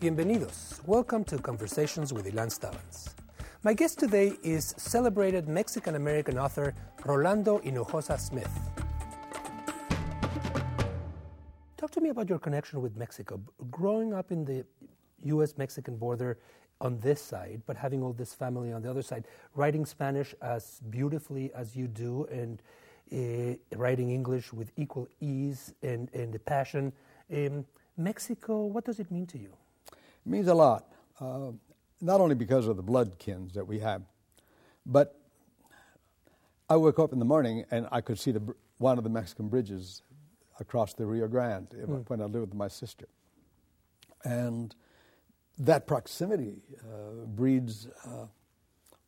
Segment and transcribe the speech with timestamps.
[0.00, 0.80] Bienvenidos.
[0.86, 3.14] Welcome to Conversations with Ilan Stavans.
[3.62, 6.72] My guest today is celebrated Mexican American author
[7.04, 8.50] Rolando Hinojosa Smith.
[11.76, 13.42] Talk to me about your connection with Mexico.
[13.70, 14.64] Growing up in the
[15.24, 16.38] US Mexican border
[16.80, 20.80] on this side, but having all this family on the other side, writing Spanish as
[20.88, 22.62] beautifully as you do, and
[23.12, 26.90] uh, writing English with equal ease and, and passion.
[27.30, 27.66] Um,
[27.98, 29.52] Mexico, what does it mean to you?
[30.26, 30.86] It means a lot,
[31.20, 31.52] uh,
[32.00, 34.02] not only because of the bloodkins that we have,
[34.86, 35.20] but
[36.68, 39.48] I woke up in the morning and I could see the, one of the Mexican
[39.48, 40.02] bridges
[40.60, 42.08] across the Rio Grande mm.
[42.08, 43.06] when I lived with my sister.
[44.24, 44.74] And
[45.58, 48.26] that proximity uh, breeds, uh,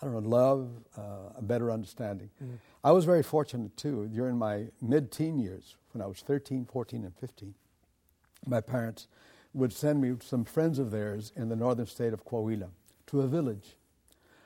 [0.00, 2.30] I don't know, love, uh, a better understanding.
[2.42, 2.58] Mm.
[2.84, 4.08] I was very fortunate too.
[4.12, 7.54] During my mid teen years, when I was 13, 14, and 15,
[8.46, 9.08] my parents
[9.58, 12.68] would send me some friends of theirs in the northern state of Coahuila
[13.08, 13.76] to a village.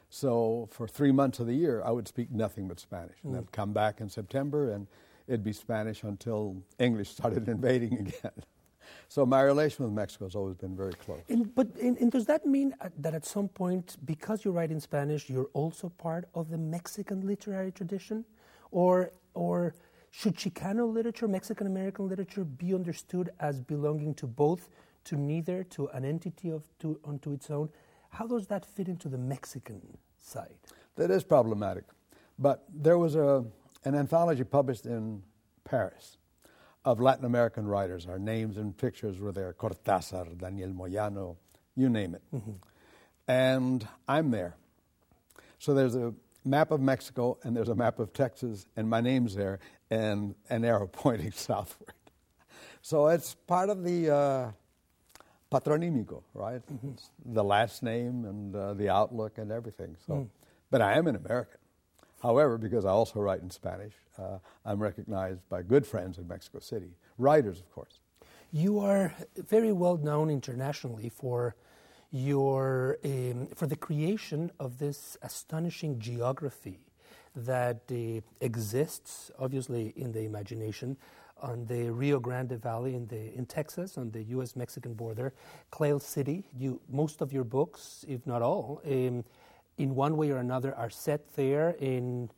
[0.08, 3.16] So for three months of the year, I would speak nothing but Spanish.
[3.22, 3.36] And mm.
[3.36, 4.86] then come back in September, and
[5.26, 8.42] it'd be Spanish until English started invading again.
[9.08, 11.20] So my relation with Mexico has always been very close.
[11.28, 14.70] And, but and, and does that mean uh, that at some point, because you write
[14.70, 18.24] in Spanish, you're also part of the Mexican literary tradition,
[18.70, 19.74] or or
[20.10, 24.68] should Chicano literature, Mexican American literature, be understood as belonging to both,
[25.04, 27.70] to neither, to an entity of to unto its own?
[28.10, 30.58] How does that fit into the Mexican side?
[30.96, 31.84] That is problematic,
[32.38, 33.44] but there was a
[33.84, 35.22] an anthology published in
[35.64, 36.16] Paris
[36.84, 38.06] of Latin American writers.
[38.06, 41.36] Our names and pictures were there Cortázar, Daniel Moyano,
[41.74, 42.22] you name it.
[42.34, 42.52] Mm-hmm.
[43.28, 44.56] And I'm there.
[45.58, 46.12] So there's a
[46.44, 50.64] map of Mexico and there's a map of Texas, and my name's there, and an
[50.64, 51.94] arrow pointing southward.
[52.80, 54.52] So it's part of the uh,
[55.52, 56.62] patronímico, right?
[56.72, 57.34] Mm-hmm.
[57.34, 59.96] The last name and uh, the outlook and everything.
[60.06, 60.28] So, mm.
[60.70, 61.58] But I am an American.
[62.22, 66.60] However, because I also write in Spanish, uh, I'm recognized by good friends in Mexico
[66.60, 68.00] City, writers, of course.
[68.52, 71.54] You are very well known internationally for
[72.10, 76.80] your um, for the creation of this astonishing geography
[77.34, 80.96] that uh, exists, obviously, in the imagination
[81.42, 85.34] on the Rio Grande Valley in the in Texas, on the U.S.-Mexican border,
[85.70, 86.44] Klail City.
[86.56, 88.80] You most of your books, if not all.
[88.86, 89.24] Um,
[89.78, 92.30] in one way or another, are set there in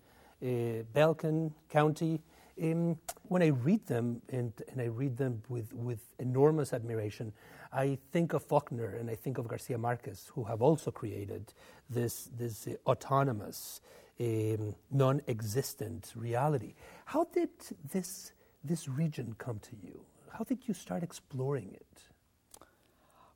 [0.43, 2.21] uh, Belken County.
[2.63, 7.33] Um, when I read them, and, and I read them with, with enormous admiration,
[7.73, 11.53] I think of Faulkner and I think of Garcia Marquez, who have also created
[11.91, 13.81] this, this uh, autonomous,
[14.21, 16.75] um, non existent reality.
[17.07, 17.51] How did
[17.93, 18.33] this,
[18.65, 20.01] this region come to you?
[20.31, 22.03] How did you start exploring it?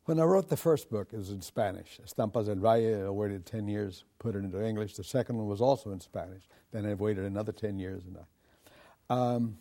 [0.07, 2.01] When I wrote the first book, it was in Spanish.
[2.03, 4.95] Estampas del Valle, I waited 10 years, put it into English.
[4.95, 6.43] The second one was also in Spanish.
[6.73, 8.05] Then I waited another 10 years.
[8.07, 9.59] And I, um,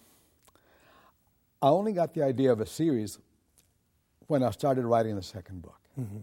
[1.61, 3.19] I only got the idea of a series
[4.27, 5.81] when I started writing the second book.
[5.99, 6.19] Mm-hmm.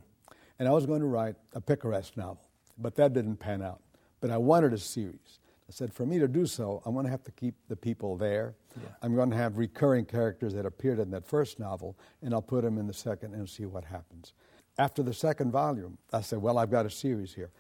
[0.59, 3.83] And I was going to write a picaresque novel, but that didn't pan out.
[4.21, 5.39] But I wanted a series.
[5.69, 8.17] I said, for me to do so, I'm going to have to keep the people
[8.17, 8.55] there.
[8.77, 8.89] Yeah.
[9.03, 12.65] I'm going to have recurring characters that appeared in that first novel, and I'll put
[12.65, 14.35] them in the second and see what happens.
[14.77, 17.51] After the second volume, I said, well, I've got a series here.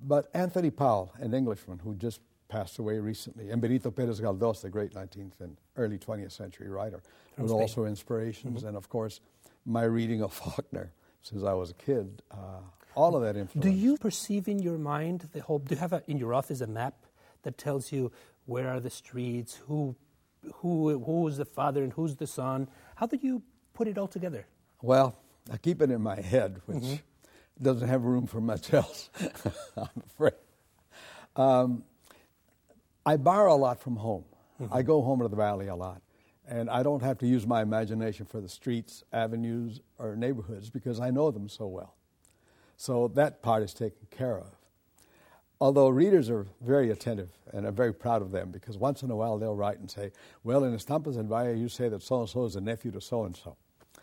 [0.00, 4.70] But Anthony Powell, an Englishman who just passed away recently, and Benito Perez Galdós, the
[4.70, 7.02] great 19th and early 20th century writer,
[7.36, 8.60] was also inspirations.
[8.60, 8.68] Mm-hmm.
[8.68, 9.20] And of course,
[9.66, 10.92] my reading of Faulkner
[11.22, 12.60] since I was a kid, uh,
[12.94, 13.64] all of that influence.
[13.64, 16.60] Do you perceive in your mind the whole, do you have a, in your office
[16.60, 16.94] a map
[17.42, 18.12] that tells you
[18.46, 19.96] where are the streets, who,
[20.54, 22.68] who, who's the father and who's the son.
[22.96, 23.42] How did you
[23.74, 24.46] put it all together?
[24.82, 25.16] Well,
[25.50, 27.62] I keep it in my head, which mm-hmm.
[27.62, 29.10] doesn't have room for much else,
[29.76, 30.34] I'm afraid.
[31.36, 31.84] Um,
[33.04, 34.24] I borrow a lot from home.
[34.60, 34.74] Mm-hmm.
[34.74, 36.02] I go home to the valley a lot.
[36.46, 40.98] And I don't have to use my imagination for the streets, avenues, or neighborhoods because
[40.98, 41.94] I know them so well.
[42.76, 44.56] So that part is taken care of.
[45.60, 49.16] Although readers are very attentive and I'm very proud of them because once in a
[49.16, 50.10] while they'll write and say,
[50.42, 53.00] Well, in Estampas del Valle, you say that so and so is a nephew to
[53.00, 53.56] so and so.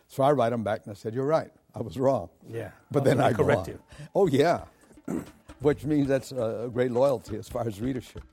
[0.08, 2.30] So I write them back and I said, You're right, I was wrong.
[2.48, 2.72] Yeah.
[2.92, 3.80] But then I correct you.
[4.14, 4.66] Oh, yeah.
[5.60, 8.24] Which means that's a great loyalty as far as readership.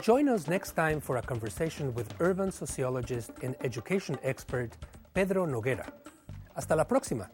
[0.00, 4.76] Join us next time for a conversation with urban sociologist and education expert
[5.14, 5.92] Pedro Noguera.
[6.56, 7.28] Hasta la próxima.